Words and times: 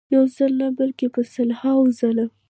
یو 0.15 0.23
ځل 0.35 0.51
نه 0.61 0.67
بلکې 0.79 1.07
په 1.15 1.21
سلهاوو 1.33 1.93
ځله. 1.99 2.25